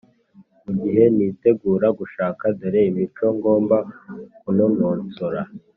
Mu 0.65 0.71
gihe 0.83 1.03
nitegura 1.15 1.87
gushaka 1.99 2.43
dore 2.59 2.81
imico 2.91 3.25
ngomba 3.37 3.77
kunonosora 4.39 5.41